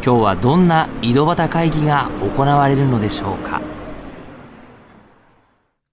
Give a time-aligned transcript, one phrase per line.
[0.00, 3.60] 今日はどんな井戸端会議が行われるのでしょうか？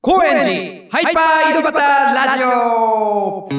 [0.01, 3.49] 高円寺ハイパー井戸端ラジオ。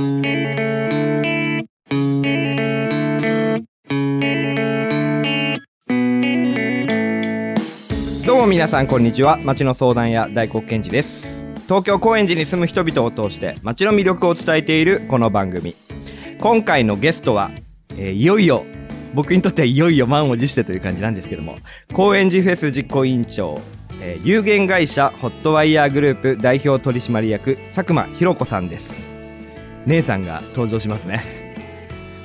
[8.25, 9.39] どうも皆さんこんにちは。
[9.39, 11.45] 町の相談屋大黒賢治です。
[11.65, 15.75] 東京高円寺に住む人々を通して町の魅力を伝えているこの番組。
[16.41, 17.51] 今回のゲストは、
[17.91, 18.65] えーいよいよ
[19.15, 21.59] 僕にとってはいよいよ満を持してという感じなんですけども
[21.95, 23.61] 高円寺フェス実行委員長、
[24.01, 29.09] えー有限会社ホットワイヤーグループ代表取締役佐久間ひろ子さんです。
[29.87, 31.23] 姉さんが登場しますね。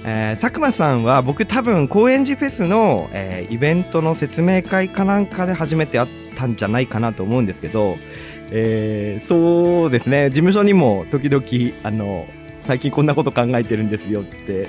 [0.04, 7.98] えー佐久間さんは僕多分高円寺フェスの、えーイベントの説明会かなんかで初めて会ったんじゃないかなと思うんですけど、
[8.52, 10.30] えーそうですね。
[10.30, 11.44] 事務所にも時々
[11.84, 12.28] あの
[12.64, 14.68] 最近こんなこと考えてるんですよって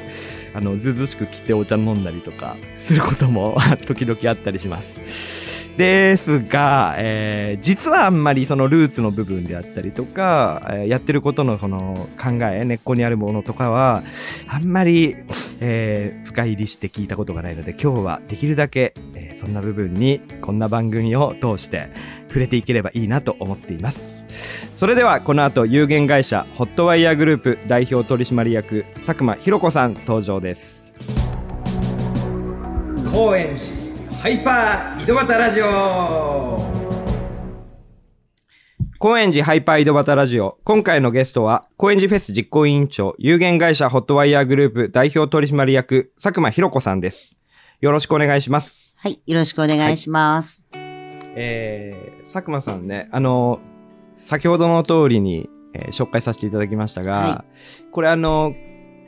[0.55, 5.01] あのずずしく来てお茶飲んだりとか することも 時々あったりします。
[5.77, 14.03] ですが、えー実はあんまりそのルーツの部分であったりとか、えーやってることのその考え、根っこにあるものとかは、
[14.49, 15.17] あんまり、
[15.61, 21.89] えー深入りして聞いたことがないので、今日はできるだけ、えーそんな部分に、こんな番組を通して
[22.33, 24.25] 触れていければいいなと思っています。
[24.77, 30.95] それでは、この後、有限会社、ホットワイヤーグループ代表取締役、佐久間ひろ子さん登場です。
[33.13, 36.73] 高円寺ハイパー井戸端ラジオ
[38.99, 40.59] 高円寺ハイパー井戸端ラジオ。
[40.65, 47.39] 今回のゲストは、高円寺フェス実行委員長、有限会社ホットワイヤーグループ代表取締役、佐久間ひろ子さんです。
[47.81, 49.01] よろしくお願いします。
[49.03, 50.65] はい、よろしくお願いします。
[51.35, 53.61] えー、佐久間さんね、あの、
[54.15, 57.45] 先ほどの通りに、えー紹介させていただきましたが、は
[57.93, 58.55] これあの、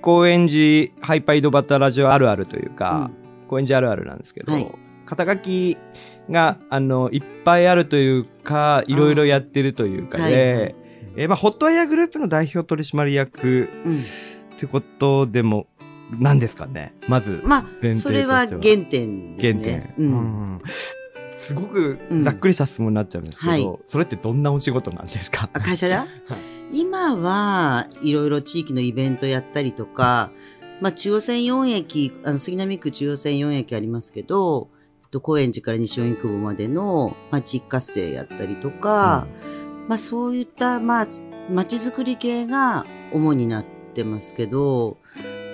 [0.01, 3.11] 高円寺ハイパー井戸端ラジオあるあるというか、
[3.49, 4.71] 高円寺あるあるなんですけど、はい
[5.07, 5.77] 肩書き
[6.31, 10.75] が、あの、いっぱいあるというか、いろいろやってるというかで、はいはい
[11.17, 13.95] えーまあ、ホットワイヤーグループの代表取締役うん。
[13.95, 13.99] っ
[14.59, 15.67] てことでも、
[16.19, 19.95] 何ですかねまず、まあ、前提としてはそれは原点です原点ね。。
[19.99, 20.61] ううん。
[21.45, 23.79] んすごくざっくりした質問になっちゃうんですけど、うんはい。
[23.87, 25.49] それってどんなお仕事なんですか？
[25.53, 26.07] あ会社だ？
[26.73, 28.13] 今はい。
[28.13, 30.31] ろいろ地域のイベントやったりとか、
[30.81, 34.71] まあ、中央線4駅、あの、杉並区中央線4駅ありますけど、
[35.03, 39.27] えっと高円寺から西荻窪までの、まあ、地域活性やったりとか、
[39.87, 41.07] まあ、そういった、まあ、
[41.51, 44.97] 街づくり系が主になってますけど、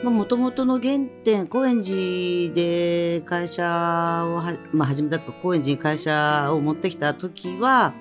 [0.03, 7.93] まあ、元々の原点、高円寺で会社をは、まあ、始めたとか、高円寺に会社を持ってきた時は、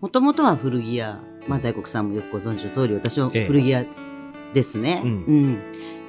[0.00, 1.20] もともとは古着屋。
[1.46, 3.86] まあ、大黒さんもよくご存知の通り、私もええ古着屋
[4.52, 5.00] ですね。
[5.02, 5.62] うんうん。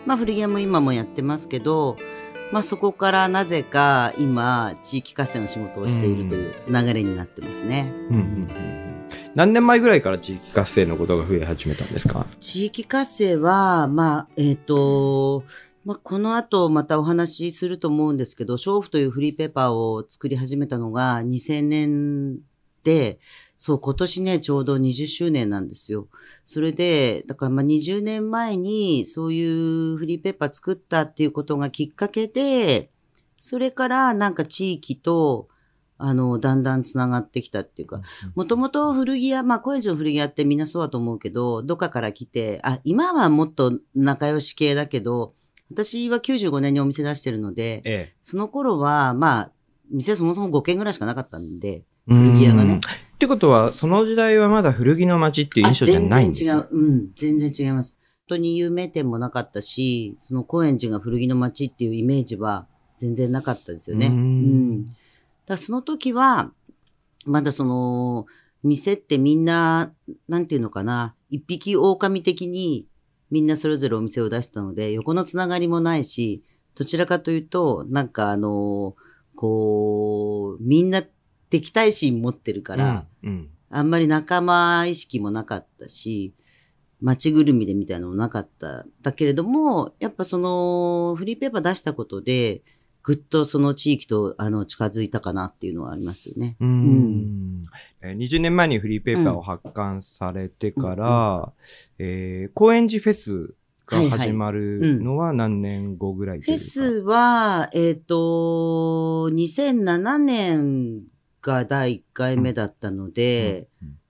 [0.06, 1.96] まあ、古着屋も今もやってますけど、
[2.52, 7.94] まあ、そこからなぜか今、地域活性の仕事をしているという流れになってますね。
[8.10, 8.79] うんうんうんうん
[9.36, 12.26] 何年前ぐらいから地域活性のことが増え始めたんですか？
[12.40, 15.44] 地域活性は、まあ、えっ、と、
[15.86, 22.40] まあ、この後またお話しすると思うんですけど、娼婦というフリーペーパーを作り始めたのが2000年
[22.84, 23.20] で、
[23.58, 26.08] そう、今年ね、ちょうど20周年なんですよ。
[26.46, 29.44] それで、だからまあ20年前にそうい
[29.94, 32.90] うフリーペーパー作ったっていうことがきっかけで、
[33.40, 35.48] それからなんか地域と、
[36.00, 38.02] あの、だんだんつながってきたっていうか、
[38.34, 45.34] もともと古着屋、まあ、高円寺の古着屋ってみんなそうだと思うけど、どっかから来て、あ、今はもっと仲良し系だけど、
[45.72, 49.52] 私は95年にお店出してるので、えその頃は、まあ、
[49.92, 52.14] 店そもそも5軒ぐらいしかなかったんで、え。
[52.14, 52.82] 古着屋がねうんっ
[53.20, 56.88] てことは、その時代はまだ古着の街っていう印象じゃないんですあ全然違う。
[56.88, 58.00] うん、全然違います。
[58.30, 62.66] 本当に有名店もなかったし、その高円寺が古着の街っていうイメージは
[62.98, 64.08] 全然なかったですよね。
[64.08, 64.88] ううんん。
[65.50, 66.52] だその時は、
[67.26, 68.28] まだその、
[68.62, 69.94] 店ってみんな、
[70.28, 72.86] なんていうのかな、一匹狼的に
[73.32, 76.44] みんなそれぞれお店を出したので、横のつながりもないし、
[76.76, 78.96] どちらかというと、なんかあの、
[79.36, 81.04] こう、みんな
[81.50, 86.34] 敵対心持ってるから、うんうんあんまり仲間意識もなかったし、
[87.02, 88.86] 街ぐるみでみたいなのもなかった。
[89.04, 92.64] だけれども、やっぱその、フリーペーパー出したことで、
[93.02, 96.58] ぐっとその地域とあの近づいたかなっていうのはありますよね。
[96.60, 97.64] うーん。
[98.02, 101.52] えー20年前にフリーペーパーを発刊されてから、
[101.98, 103.54] えー高円寺フェス
[103.88, 106.64] が始まるのは何年後ぐらいというか？
[106.64, 111.04] フェスは、えっ、と、2007年
[111.42, 113.68] が第1回目だったので、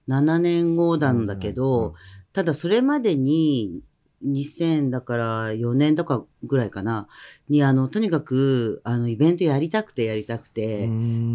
[0.08, 1.94] 7年後なんだけど、
[2.34, 3.82] ただそれまでに、
[4.26, 7.08] 2000だから4年とかぐらいかな、
[7.48, 10.90] にあの、とにかく、あの、イベントやりたくてやりたくて、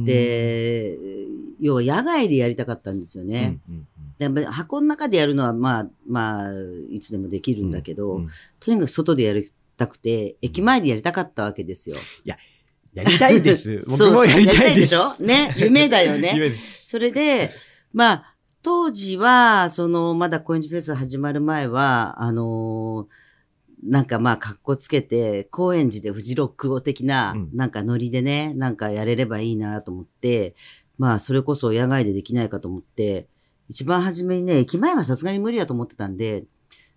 [0.04, 0.98] で、
[1.60, 3.60] 要は野外でやりたかったんですよね。
[3.68, 3.86] うんうん
[4.16, 6.50] でまあ箱の中でやるのは、まあ、まあ、
[6.88, 8.28] いつでもできるんだけど、うん
[8.60, 11.96] とにかく外でやりたくて、駅前でやりたかったわけですよ。
[12.24, 12.36] や
[13.02, 13.82] りたいです。
[13.88, 14.80] 僕もやりたいです。
[14.80, 15.16] でしょ？
[15.18, 16.32] ね夢だよね。
[16.36, 16.86] 夢です。
[16.86, 17.50] それで、
[17.92, 18.33] まあ、
[18.64, 27.50] 当時は、その、まだコインジフェス始まる前は、あのーなんかまあ、格好つけて、高円寺でフジロック語的な、うん。
[27.52, 30.54] なんかノリでね、なんかやれればいいなと思って、
[30.96, 33.28] まあ、それこそ野外でできないかと思って、
[33.68, 36.44] 一番初めにね、駅前はさすがに無理だと思ってたんで、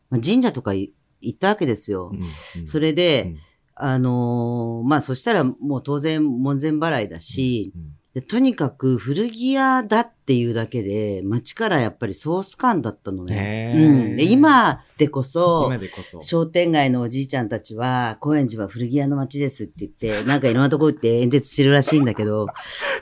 [0.09, 2.11] まあ、神社とかい行ったわけですよ。
[2.13, 2.23] うん
[2.61, 2.67] うん。
[2.67, 3.37] それで、うん。
[3.75, 13.73] あのーまあ、そしたらもう当然門前払いだし、うんでとにかく古着屋だっていうだけで、街からやっぱりソース感だったのね。
[13.75, 16.19] うん、で今でこそ今、でこそ。
[16.23, 22.47] 商店街のおじいちゃんたちは、高円寺は古着屋の街ですって言って、 なんかいろんなところ行って演説してるらしいんだけど、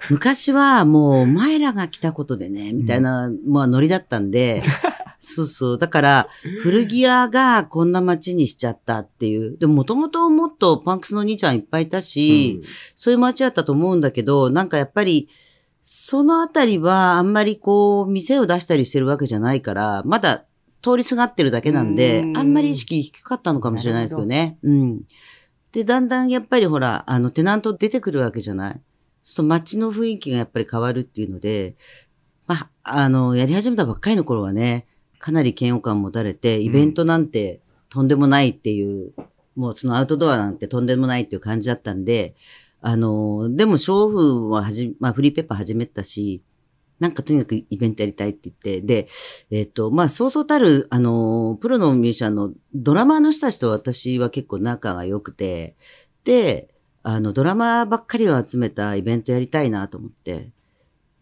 [0.10, 4.64] 昔はもうお前らが来たことでね、みたいな、まあノリだったんで、
[5.28, 5.78] そうそう。
[5.78, 6.28] だから、
[6.62, 9.58] 古着屋がこんな街にしちゃったっていう。
[9.58, 12.62] でも、もともともっとパンクスの兄ちゃんいっぱいいたし、
[12.96, 15.28] そういう街だったと思うんだけど、なんかやっぱり、
[15.82, 20.46] そのあたりはあんまりこう、店を出したりしてるわけじゃないから、まだ
[20.82, 24.58] 通りすがってるだけなんで、うんあんまり意識低かったのかもしれないですけどね。
[24.64, 25.02] うん。
[25.72, 28.82] で、だんだんやっぱりほら、あの、テナント出てくるわけじゃない？
[29.24, 31.76] そう街の雰囲気がやっぱり変わるっていうので、
[32.48, 34.86] まあ、あの、やり始めたばっかりの頃はね、
[35.26, 39.12] かなり嫌悪感持たれて、イベントなんてとんでもないっていう、
[39.56, 42.36] もうそのアウトドアなんてとんでもないっていう感じだったんで、
[42.80, 46.44] あの、でも、娼婦ははじ、まあ、フリーペッパー始めたし、
[47.00, 49.08] なんかとにかくイベントやりたいって言って、で、
[49.50, 55.76] えっ、と、まあ、そうそうたる、あの、プロのミュージシャンのドラマーの人たちと私は結構仲が良くて、
[56.24, 56.70] で、
[57.02, 60.52] あの、ドラマーばっかりを集めたイベントやりたいなと思って、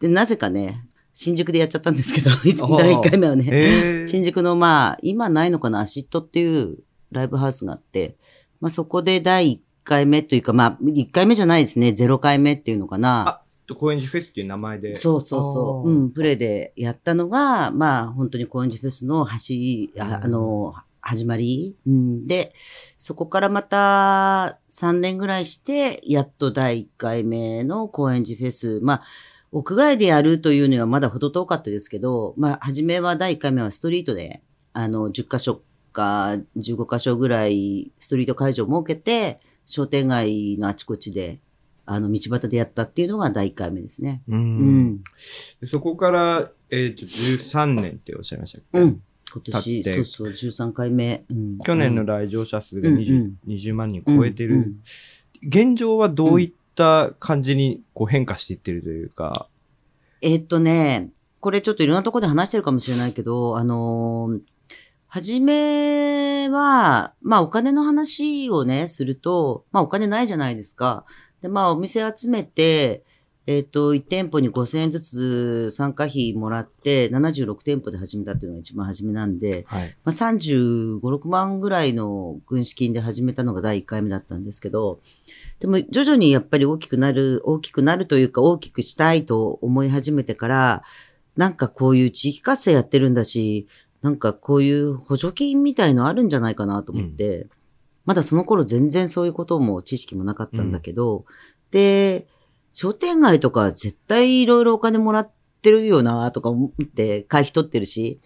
[0.00, 2.30] で、なぜかね、新宿でやっちゃったんですけど、
[2.76, 3.48] 第1回目はね。
[3.50, 6.78] えー新宿のまあ、今ないのかな、アシットっていう
[7.12, 8.16] ライブハウスがあって、
[8.60, 13.28] まあそこで第1回目というか、まあ1回目じゃないですね、0回目っていうのかな。
[13.28, 13.40] あ
[13.72, 14.94] 高円寺フェスっていう名前で。
[14.94, 15.90] そうそうそう。
[15.90, 22.54] うん、プレでやったのが、まあ本当に高円寺フェスの走り、ああの、始まり、うん、で、
[22.98, 28.80] そこからまた3年ぐらいして、やっと第1回目の高円寺フェス。
[28.80, 29.02] まあ、
[29.54, 34.42] 屋外でやるというにはまだ程遠かったですけど、まあ、初めは第1回目はストリートで、
[34.72, 35.62] あの、10カ所
[35.92, 41.38] か15カ所ぐらいストリート会場を設けて、商店街のあちこちで、
[41.86, 44.22] あの、道端でやったっていうのが第1回目ですね。
[44.26, 44.34] う。
[44.34, 45.04] うんん。
[45.64, 48.80] そこから、えー、ちょ13年っておっしゃいましたっけ？
[48.80, 49.02] うん。
[49.32, 51.24] 今年、そうそう、13回目。
[51.30, 54.74] うん、去年の来場者数がうん 20,、うん20万人超えてる、
[55.46, 59.48] 現状はどういった感じにこう変化していってるというか、
[60.24, 64.40] えっとね、これちょっといろんなところで話してるかもしれないけど、あのー
[65.06, 71.04] 初めは、まあお金の話をね、すると、まあお金ないじゃないですか。
[71.40, 73.04] で、まあお店集めて、
[73.46, 79.96] えっ、と、1店舗に5000円ずつ参加費もらって、76店舗で始めたっていうのが一番初めなんで、はい。
[80.02, 84.98] まあ、35、6万ぐらいの軍資金で始めたのが第1回目だったんですけど、
[85.60, 90.82] でも徐々にやっぱり大きくなる、大きくなるというか大きくしたいと思い始めてから、
[91.36, 93.66] なんかこういう地域活性やってるんだし、
[94.02, 97.46] なんかこういう補助金みたいのあるんじゃないかなと思って、
[98.04, 101.24] まだその頃全然そういうことも知識もなかったんだけど、
[101.70, 102.26] で、
[102.74, 105.30] 商店街とか絶対いろいろお金もらっ
[105.62, 108.20] てるよなとか思って会費取ってるし、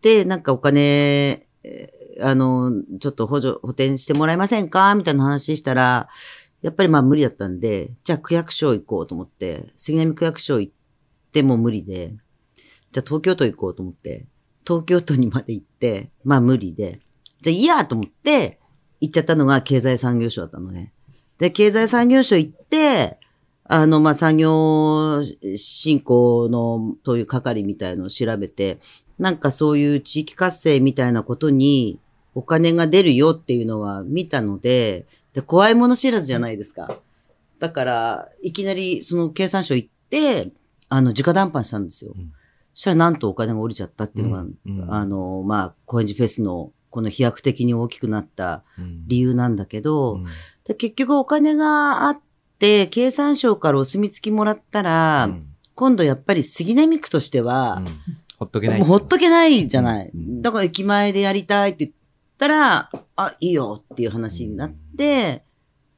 [0.00, 4.94] で、なんかお金、えーあの、ちょっと補助、補填してもらえませんか？
[4.94, 6.08] みたいな話したら、
[6.62, 10.72] やっぱりまあ無理だったんで、じゃあ区役所行こうと思って、杉並区役所行っ
[11.32, 12.14] ても無理で、
[12.92, 14.26] じゃあ東京都行こうと思って、
[14.66, 17.00] 東京都にまで行って、まあ無理で、
[17.40, 18.58] じゃあいいやと思って、
[19.00, 20.92] 行っちゃったのが経済産業省だったのね。
[21.38, 23.18] で、経済産業省行って、
[23.64, 25.22] あの、まあ、産業
[25.56, 28.78] 振興のそういう係みたいのを調べて、
[29.18, 32.00] なんかそういう地域活性みたいなことに
[32.34, 36.88] お金が出るよっていうのは見たので、で怖いもの知らずじゃないですか。
[37.58, 40.50] だから、いきなりその経産省行って、
[40.88, 42.12] あの、直談判したんですよ。
[42.16, 42.32] うん。
[42.74, 44.56] そしたらなんとお金が降りちゃったっていうのが、うん。
[44.66, 44.92] うん。
[44.94, 49.04] あの、まあ、高円寺フェスのこの飛躍的に大きくなったうん。
[49.06, 50.24] 理由なんだけど、うん。
[50.64, 52.20] で結局お金があっ
[52.58, 55.46] て、経産省からお墨付きもらったら、うん。
[55.74, 57.86] 今度やっぱり杉並区としては、うん。
[58.38, 58.82] ほっとけない。
[58.82, 60.10] ほっとけないじゃない。
[60.12, 60.42] うん。
[60.42, 61.96] だから駅前でやりたいって言っ
[62.40, 65.42] たら、あ、いいよっていう話になって、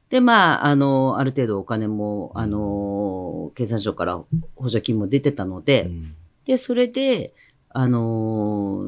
[0.09, 4.21] で、まあ、あの、ある程度お金も、あの、経産省から
[4.55, 6.15] 補助金も出てたので、うん。
[6.45, 7.33] で、それで、
[7.75, 8.85] あの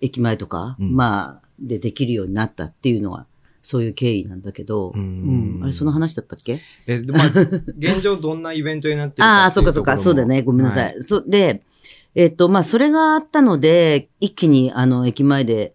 [0.00, 0.94] 駅前とか、うん。
[0.94, 3.26] まあ、でできるようになったっていうのは、
[3.62, 5.56] そういう経緯なんだけど、うん。
[5.56, 5.64] うん。
[5.64, 6.60] あれ、その話だったっけ？
[6.86, 7.26] え、でまあ、
[7.78, 10.42] 現状どんなイベントになってるかああ、そうかそうか、そうだね。
[10.42, 10.94] ごめんなさい。
[10.96, 11.62] はそで、
[12.14, 15.74] えっと、まあ、それがあったので、一気に、あの、駅前で、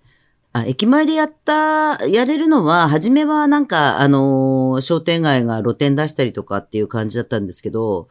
[0.59, 8.07] あ、駅前でやった、やれるのは、初めはなんか、あのー商店街が露店出したりとかっていう感じだったんですけど、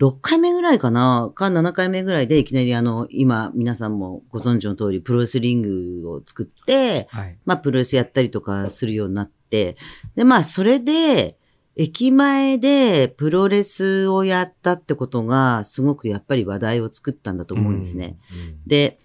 [0.00, 7.38] 6回目ぐらいかな、か7回目ぐらいでいきなりあの、今、皆さんもご存知の通り、プロレスリングを作って、はい。
[7.44, 9.76] まあ、プロレスやったりとかするようになって、
[10.14, 11.36] で、まあ、それで、
[11.78, 18.16] 駅前でプロレスをやったってことが、すごくやっぱり話題を作ったんだと思うんですね。
[18.32, 18.66] うん。
[18.66, 18.98] で、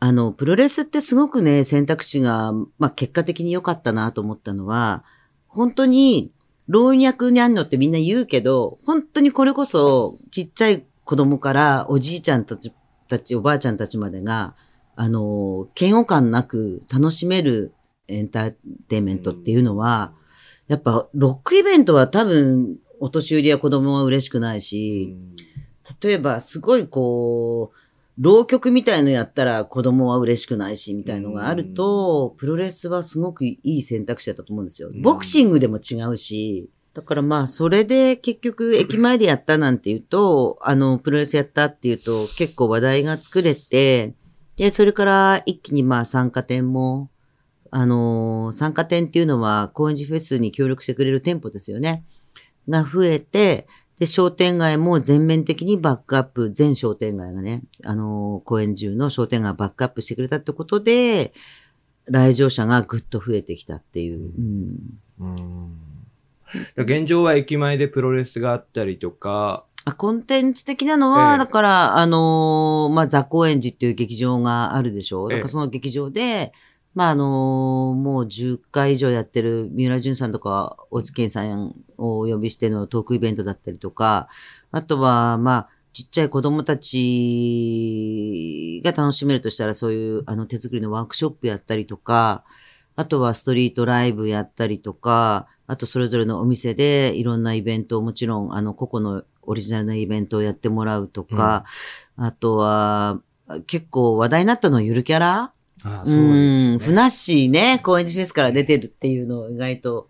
[0.00, 5.04] あの、プロレスってすごくね、選択肢が、まあ、結果的に良かったなと思ったのは、
[5.48, 6.32] 本当に、
[6.68, 12.72] 老若にゃんのってみんな言うけど、本当にこれこそ、ちっちゃい子供からおじいちゃんたち、
[13.08, 14.54] たち、おばあちゃんたちまでが、
[14.94, 17.72] あの、嫌悪感なく楽しめる
[18.06, 18.54] エンター
[18.88, 20.12] テインメントっていうのは、
[20.68, 25.16] やっぱ、ロックイベントは多分、お年寄りや子供は嬉しくないし、
[26.02, 27.87] 例えば、すごいこう、
[28.18, 34.88] 浪曲みたいのやったら子供は嬉しくないし、みたいのがあると、プロレスはすごくいい選択肢だったと思うんですよ。
[34.88, 44.14] うんボクシングでも違うし、だからまあ、それで結局駅前でやったなんていうと、あの、プロレスやったっていうと結構話題が作れて、
[44.56, 47.10] で、それから一気にまあ参加店も、
[47.70, 52.04] あのー参加店っていうのは高円寺フェスに協力してくれる店舗ですよね。
[52.68, 53.68] が増えて、
[53.98, 61.32] で、商店街も全面的にバックアップ、全商店街がね、あのー、公園中の商店街をバックアップしてくれたってことで、
[62.06, 64.20] 来場者がぐっと増えてきたっていう。
[64.20, 64.98] うん。
[65.20, 65.78] うん。
[66.76, 71.38] 現状は駅前でプロレスがあったりとか、あコンテンツ的なのは、ええ。
[71.38, 75.26] だから、あのーまあ、ザ・高円寺っていう劇場があるでしょ。
[75.26, 75.32] う。
[75.32, 75.36] え。
[75.36, 76.52] えだからその劇場で、
[76.98, 84.28] まあ、あのーもう10回以上やってる三浦淳さんとか、大津健さんをお呼びしてのトークイベントだったりとか、
[84.72, 92.42] あとは、まあ、ちっちゃい子供たちが楽しめるとしたら、そういう、あの、手作りのワークショップやったりとか、
[92.96, 101.64] あとはストリートライブやったりとか、あとそれぞれのお店でいろんなイベントをもちろん、あの、個々のオリジナルなイベントをやってもらうとか、
[102.16, 103.20] あとは、
[103.68, 105.52] 結構話題になったのはゆるキャラ
[105.84, 110.08] あうふなっしーね、高円寺フェスから出てるっていうのを意外と、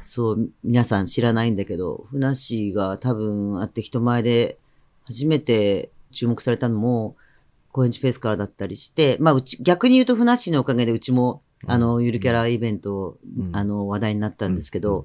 [0.00, 4.58] そう、皆さん知らないんだけど、ふなっしーが多分あって人前で
[5.04, 7.16] 初めて注目されたのも、
[7.72, 13.56] 高円寺フェスからだったりして、まあ、うち、逆に言うとふなっしーのおかげでうちも、あの、ゆるキャライベント、うん。
[13.56, 15.04] あの、話題になったんですけど、うん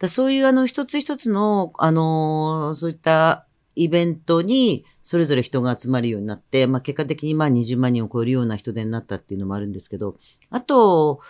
[0.00, 3.46] だそういうあの一つ一つの、あのーそういった
[3.76, 10.16] イベントにそれぞれ人が集まるようになって、まあ結果的にまあ20万人を超えるような人手になったっていうのもあるんですけど、
[10.50, 11.20] あと、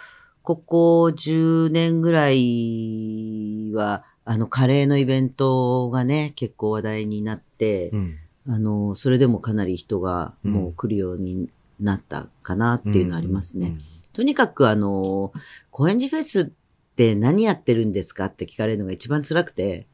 [0.43, 8.19] ここ10年ぐらいは、あのカレーのイベントがね、結構話題になって、うん
[8.49, 13.79] あの、それでもかなり人がもう来るようになったかなっていうのはありますね。。
[14.13, 15.33] とにかくあの、
[15.71, 16.53] 高円寺フェス
[17.01, 18.27] って何やってるんですか？
[18.27, 19.87] って聞かれるのが一番辛くて、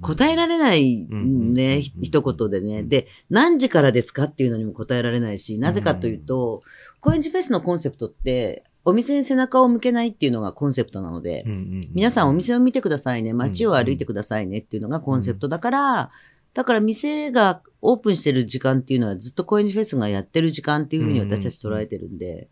[0.00, 2.80] 答えられないうんね、一言でね。
[2.80, 2.88] うん。
[2.88, 6.62] で、何時からですかっていうのにも答えられないし、なぜかというと、
[7.00, 11.44] 高円寺フェスのコンセプトって、お店に背中を向けないっていうのがコンセプトなので、
[11.92, 16.10] 皆さんお店を見てくださいね、街を歩いてくださいねっていうのがコンセプトだから、
[16.54, 22.48] だから店がオープンしてる時間っていうのはずっと高円寺フェスがやってる時間っていうふうに私たち捉えてるんで、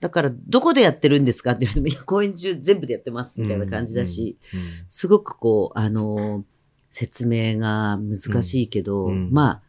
[0.00, 1.52] だからどこでやってるんですか？
[1.52, 6.44] って言われても、いや、公演中全部でやってますみたいな感じだし、うんうんすごくこう、あの、
[6.90, 9.30] 説明が難しいけど、うんうん。
[9.32, 9.62] まあ、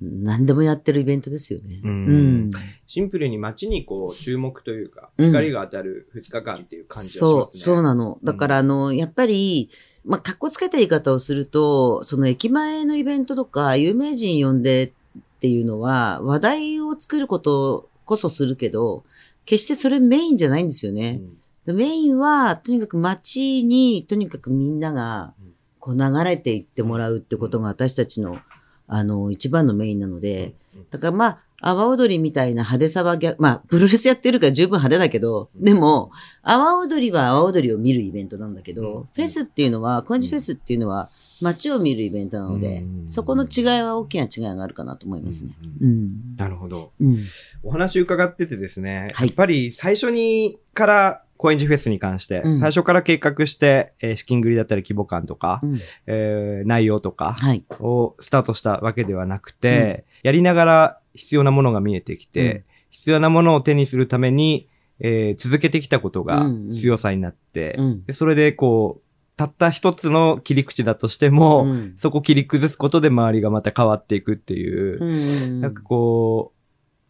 [0.00, 1.80] 何でもやってるイベントですよね。
[1.82, 1.90] うん。
[1.90, 2.12] う
[2.48, 2.50] ん。
[2.86, 5.26] シンプルに街にこう注目というか、うん。
[5.28, 7.60] 光が当たる2日間っていう感じがしそう、ますね。
[7.62, 8.18] そうなの。
[8.22, 9.70] だから、あの、やっぱり、
[10.04, 19.04] まあ、かっこつけた言い方をすると、その駅前のイベントとか、有名人呼んでっていうのは、話題を作ることこそするけど、
[19.50, 21.20] 決してそれメインじゃないんですよね。
[21.66, 25.34] メインは、とにかく街に、とにかくみんなが、
[25.80, 28.38] こう流れていってもらうってことが私たちの、
[28.86, 30.54] あの、一番のメインなので、
[30.90, 36.10] だからまあ、阿波踊りみたいな派手さは逆、まあ、プロレスやってるから十分派手だけど、でも、
[36.42, 41.10] 阿波踊りは阿波踊りを見るイベントなんだけど、フェスっていうのは、コンジフェスっていうのは、
[41.40, 45.52] 街を見るイベントなので、そこの違いは大きな違いがあるかなと思いますね。
[45.80, 46.36] うん。
[46.36, 46.92] なるほど。
[47.00, 47.18] うん。
[47.62, 55.78] お話伺っててですね、はいやっぱり最初にから高円寺フェスに関して、うん最初から計画して、えー資金繰りだったり規模感とか、うん。
[56.06, 57.64] えー内容とかはい。
[57.80, 64.68] をスタートしたわけではなくて、やりながら必要なものが見えてきて、うん必要なものを手にするために、
[64.98, 68.04] えー続けてきたことがうんうん強さになって、うん。
[68.04, 69.02] でそれでこう、
[69.36, 75.60] たった一つの切り口だとしても、うんそこ切り崩すことで周りがまた変わっていくっていう、うん。
[75.62, 76.60] なんかこう、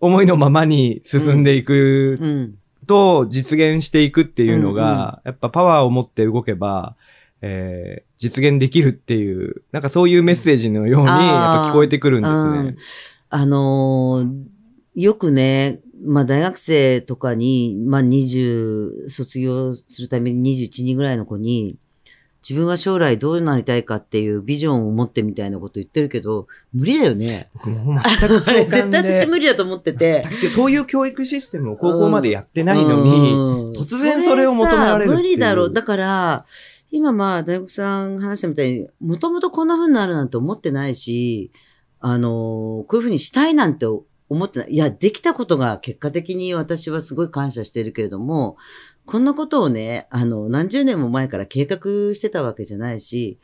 [0.01, 2.55] 思いのままに進んでいくうん。
[2.91, 6.97] と実現していくっていうのが、やっぱパワーを持って動けば、
[7.41, 12.67] えー実現できるっていう、なんかそういうメッセージのようにやっぱ聞こえてくるんですうん。
[12.67, 12.77] ね。
[13.31, 14.61] あのー
[14.97, 21.77] よくね、まあ大学生とかに、まあ20、卒業するために21人ぐらいの子に、
[22.49, 27.51] 自分は将来どうなりたいかっていうビジョンを持ってみたいなこと言ってるけど、無理だよね。
[27.55, 30.25] 僕も全くあれ共感 絶対私で無理だと思ってて。
[30.55, 33.37] そういう教育システムを高校までやってないのに、う
[33.69, 35.73] ん突然それを求められるっていうそさ無理だろう。
[35.73, 36.47] だから、
[36.91, 41.51] 今まあ大学さん話したみたいに、もともとこんな風になるなんて思ってないし、
[42.01, 44.71] あの、こういう風にしたいなんて思ってない。
[44.71, 48.57] いや、できたことが結果的に私はすごい感謝してるけれども、
[49.07, 53.39] こんなことをね、あの、何十年も前から計画してたわけじゃないし、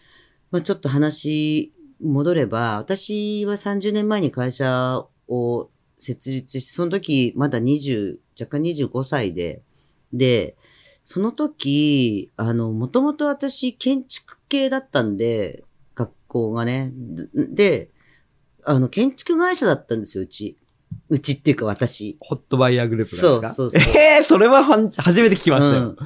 [0.50, 9.62] まあちょっと話戻れば、私は30年前に会社を設立して、その時まだ20、若干25歳で、
[10.12, 10.56] で、
[11.04, 16.92] その時、あの、もともと私建築系だったんで、学校がね。
[17.34, 17.90] で、
[18.64, 20.56] あの、建築会社だったんですよ、うち。
[21.08, 22.16] うちっていうか私。
[22.20, 23.54] ホットバイヤーグループなんですか？
[23.54, 23.94] そうそうそう。
[23.94, 25.82] えー、それははん初めて聞きましたよ。
[25.82, 25.96] うん。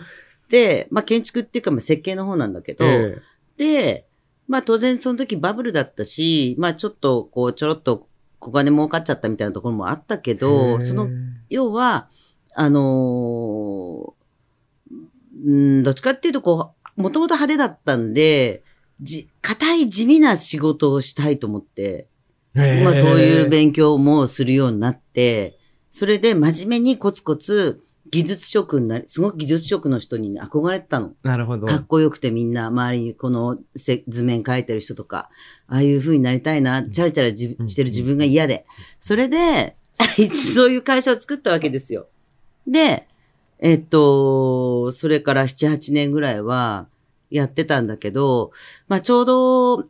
[0.48, 3.22] で、まあ、建築っていうか、まあ、設計の方なんだけど、え
[3.56, 4.06] で、
[4.48, 8.08] まあ当然その時バブルだったし、まあちょっとこうちょろっと
[8.40, 11.08] 小金儲かっちゃったみたいなところもあったけえど、へーその、
[11.50, 12.08] 要は、
[12.54, 14.12] あのー
[15.46, 18.64] うん、どっちかっていうとこう、もともと派手だったんで、
[19.00, 22.08] じ、硬い地味な仕事をしたいと思って、
[22.54, 25.58] まあそういう勉強もするようになって、
[25.90, 31.12] それで真面目にコツコツ技術職になり、すごく技術職の人にね憧れてたの。
[31.22, 31.66] なるほど。
[31.66, 35.30] かっこよくてみんな周りにこのせ図面描いてる人とか、
[35.68, 38.66] ああいう風になりたいな、チャラチャラじうんしてる自分が嫌で。
[39.00, 39.76] それで、
[40.32, 42.08] そういう会社を作ったわけですよ。
[42.66, 43.06] で、
[43.60, 46.88] えっと、それから7、8年ぐらいは
[47.30, 48.52] やってたんだけど、
[48.88, 49.84] まあちょうど、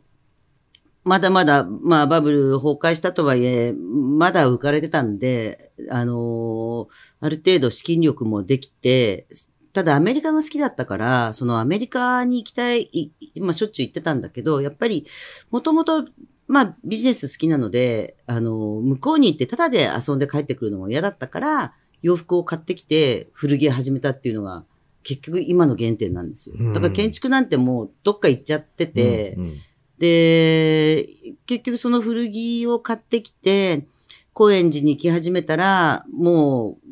[1.03, 6.87] まだまだ、まあバブル崩壊したとはいえ、まだ浮かれてたんで、あの
[7.19, 9.27] ある程度資金力もできて、
[9.73, 13.11] ただアメリカが好きだったから、そのアメリカに行きたい、い
[13.41, 15.07] まあしょっちゅう行ってたんだけど、やっぱり、
[15.49, 16.05] もともと、
[16.47, 24.65] まあビジネス好きなので、あの、向こうに行ってタダで遊んで帰ってくるのも嫌だったから、洋服を買ってきて古着屋始めたっていうのが、
[25.03, 26.55] 結局今の原点なんですよ。
[26.73, 29.57] だから建築なんてもうどっか行っちゃってて、うんうん
[30.01, 31.07] で、
[31.45, 33.85] 結局その古着を買ってきて、
[34.33, 36.87] 高円寺に行き始めたら、もう、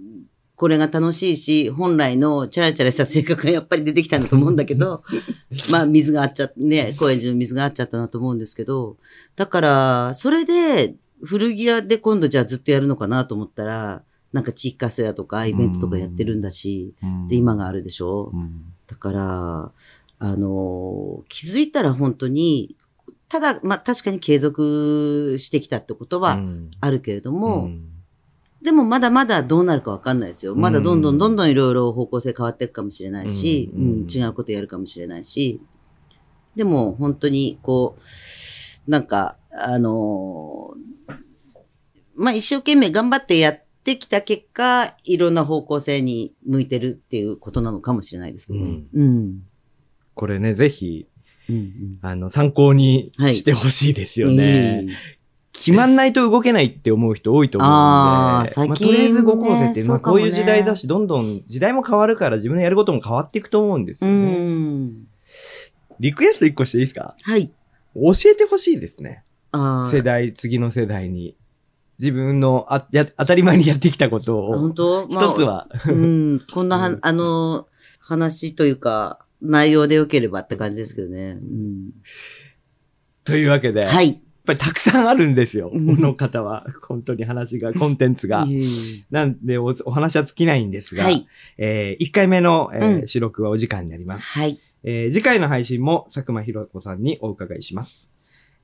[0.55, 5.01] これが楽しいし、本来のチャラチャラした性格がやっぱり出てきたんだと思うんだけど、
[5.71, 8.97] まあ水が合っちゃって、ね、高円寺の水が合っちゃったなと思うんですけど、
[9.35, 16.93] だから、それで、古着屋で今度じゃあずっとやるのかなと思ったら、なんか地域活性だとかイベントとかやってるんだし、
[17.27, 18.29] で、今があるでしょ？
[18.33, 18.61] うん。
[18.87, 19.71] だから、
[20.21, 22.75] あの、気づいたら本当に、
[23.29, 26.71] ただ、まあ確かに継続してきたってことはうん。
[26.81, 27.89] あるけれども、うん。
[28.61, 30.55] でもまだまだどうなるかわかんないですよ。
[30.55, 33.81] まだどんどうんんどんどんいろいろ方向性変わっていくかもしれないし、うん。
[33.81, 34.07] うん。
[34.09, 35.61] 違うことやるかもしれないし、
[36.55, 37.97] でも本当にこ
[38.87, 40.73] う、なんか、あの、
[42.15, 48.81] まあ一生懸命頑張ってやってきた結果、いろんな方向性に向いてるっていうことなのかもしれないですけどね。
[48.93, 49.43] うん。
[50.15, 51.07] これね、ぜひ、
[51.49, 54.83] うんうんあの、参考にはいしてほしいですよね。
[54.83, 54.89] いい
[55.51, 57.81] 決まんないと動けないって思う人多いと思うんで、あ
[58.65, 64.35] まあ、とりあえず動こうぜっていう、まあ、こういう時代だし、どんどん時代も変わるから自分のやることも変わっていくと思うんですうよね。
[64.37, 65.07] ん。
[65.99, 67.13] リクエスト一個していいですか？
[67.21, 67.51] はい。
[67.93, 69.23] 教えてほしいですね。
[69.91, 71.35] 世代、次の世代に。
[71.99, 75.07] 自分のあや当たり前にやってきたことを本、当？
[75.09, 75.41] 一つ。
[75.41, 75.67] は。
[75.69, 76.41] まあうん。
[76.53, 77.67] こんなは、 うんあの、
[77.99, 81.37] 話というか、内容で良ければって感じですけどね。
[81.41, 81.91] うん、
[83.23, 84.21] というわけで、やっはい。
[84.45, 85.69] ぱりたくさんあるんですよ。
[85.69, 86.65] こうんの方は。
[86.87, 88.47] 本当に話が、コンテンツが。
[89.11, 91.27] なんでお、お話は尽きないんですが、えはい。
[91.57, 94.39] え1回目の、えーうん収録はお時間になります。
[94.39, 94.59] はい。
[94.83, 98.11] えー次回の配信も佐久間ひろ子さんにお伺いします。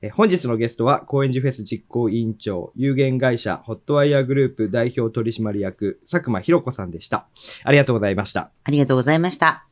[0.02, 7.28] えー本日のゲストは、高円寺フェス実行委員長、有限会社ホットワイヤーグループ代表取締役、佐久間ひろ子さんでした。
[7.62, 8.50] ありがとうございました。
[8.64, 9.66] ありがとうございました。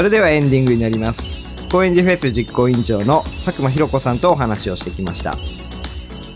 [0.00, 1.46] それではエンディングになります。
[1.68, 5.36] 高円寺フェス実行委員長の佐久間ひろ子さんとお話をしてきました。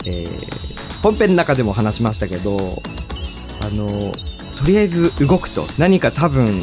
[0.05, 2.83] えー本編の中でも話しましたけど、
[3.63, 5.67] あの、とりあえず動くと。
[5.79, 6.61] 何か多分、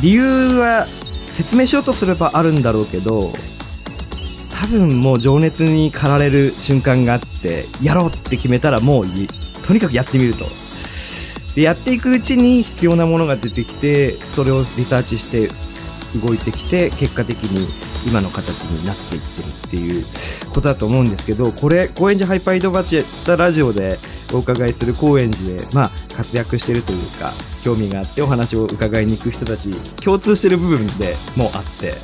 [0.00, 0.86] 理由は
[1.26, 3.32] 説明しようとすればあるんだろうけど、
[4.60, 9.06] 多分もう情熱に駆られる瞬間があって、やろうって決めたらもう
[9.64, 10.44] とにかくやってみると。
[11.56, 15.50] で、やっていくうちに必要なものが出てきて、それをリサーチして
[16.16, 17.68] 動いてきて、結果的に
[18.06, 20.04] 今の形になっていってるっていう
[20.50, 23.98] ことだと思うんですけど、これ、高円寺ハイパイドバチェッタラジオで
[24.32, 29.70] お伺いする高円寺で、まあ、活躍してるというか、興味があってお話を伺いに行く人たち、
[30.02, 31.94] 共通してる部分でもあって、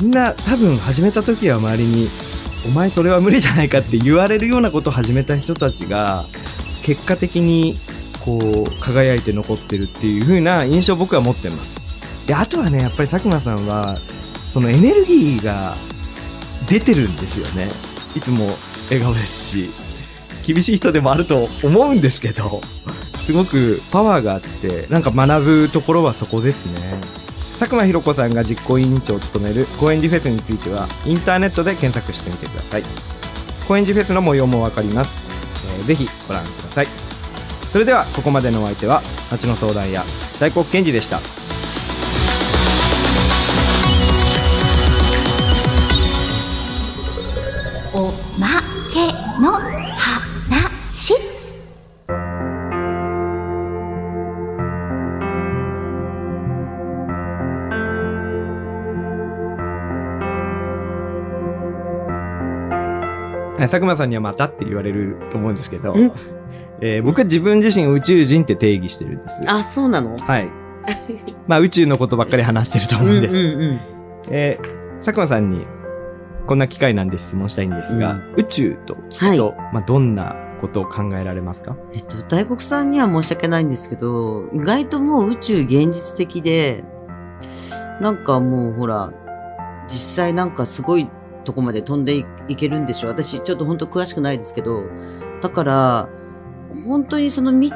[0.00, 2.10] みんな多分始めた時は周りに、
[2.66, 6.24] お前それは無理じゃないかって言われるようなことを始めた人たちが、
[6.82, 7.76] 結果的に
[8.20, 11.87] こう輝いて残ってるっていう風な印象を僕は持ってます。
[12.28, 13.96] で、あとはね、やっぱり佐久間さんは、
[14.46, 15.74] そのエネルギーが
[16.68, 17.70] 出てるんですよね。
[18.14, 18.56] いつも
[18.90, 19.70] 笑顔ですし、
[20.46, 22.60] 厳しい人でもあると思うんですけど、
[23.24, 27.00] すごくパワーがあって、なんか学ぶところはそこですね。
[27.58, 32.82] 佐久間ひろ子さんが実行委員長を務める高円寺フェスについては、インターネットで検索してみてください。
[33.66, 35.30] 高円寺フェスの模様もわかります。
[35.78, 36.86] えーぜひご覧ください。
[37.72, 40.04] それでは、ここまでのお相手は、町の相談屋、
[40.38, 41.37] 大黒健二でした。
[63.58, 66.12] 佐久間さんにはまたって言われると思うんですけどん、
[66.80, 69.42] えー僕は自分自身を宇宙人って定義してるんです。
[69.46, 70.16] あ、そうなの？
[70.16, 70.48] はい。
[71.46, 73.36] まあ宇宙のことばっかり話してると思うんです。
[73.36, 73.80] うんうんうん。
[74.30, 75.64] えー佐久間さんに
[76.46, 78.34] こんな機会なんで質問したいんですが、うん。
[78.36, 81.76] 宇宙と聞くと、まあどんなことを考えられますか？
[81.94, 86.82] えっと、大黒さんには申し訳ないんですけど、意外ともう宇宙現実的で、
[88.00, 89.12] なんかもうほら、
[89.88, 91.08] 実際なんかすごい
[91.48, 94.82] とこまで飛んでいいけるんでしょ私ちょっと本当詳しくないですけど、
[95.40, 96.08] だから、
[96.86, 97.72] 本当にその未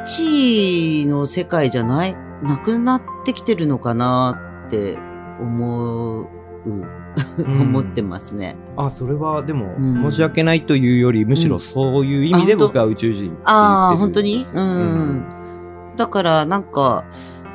[1.05, 4.99] 知の世界じゃない、なくなってきてるのかなって
[5.41, 6.29] 思う、
[7.41, 8.59] 思ってますね。
[8.77, 10.03] あ、それはでも、うん。
[10.11, 13.47] 申し訳ないというより、むしろそういう意味で僕は宇宙人って言ってるんです。
[13.47, 14.45] ああ、本当に？
[14.55, 15.97] うん、うん。
[15.97, 17.05] だから、なんか、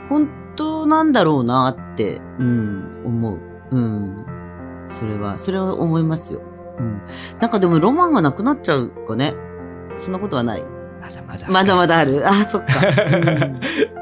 [0.10, 3.39] 本当なんだろうなって、うん、思う。
[3.69, 4.37] うん。
[4.89, 6.41] それは、それは思いますよ。
[6.80, 7.02] うん。
[7.39, 9.36] なんかでもロマンがなくなっちゃうかね。
[9.97, 10.63] そんなことはない。
[11.02, 11.47] まだまだ。
[11.50, 12.28] まだまだある。
[12.28, 12.67] ああ、そっか。
[13.17, 13.60] うん